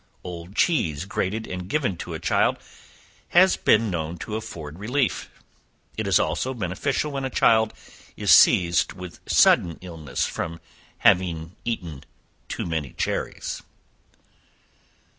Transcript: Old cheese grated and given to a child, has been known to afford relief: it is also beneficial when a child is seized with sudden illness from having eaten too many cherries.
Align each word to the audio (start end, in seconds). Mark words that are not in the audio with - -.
Old 0.23 0.55
cheese 0.55 1.05
grated 1.05 1.45
and 1.45 1.67
given 1.69 1.95
to 1.97 2.15
a 2.15 2.19
child, 2.19 2.57
has 3.29 3.55
been 3.55 3.91
known 3.91 4.17
to 4.17 4.35
afford 4.35 4.79
relief: 4.79 5.29
it 5.95 6.07
is 6.07 6.19
also 6.19 6.55
beneficial 6.55 7.11
when 7.11 7.23
a 7.23 7.29
child 7.29 7.71
is 8.17 8.31
seized 8.31 8.93
with 8.93 9.19
sudden 9.27 9.77
illness 9.81 10.25
from 10.25 10.59
having 10.97 11.55
eaten 11.65 12.03
too 12.49 12.65
many 12.65 12.93
cherries. 12.93 13.61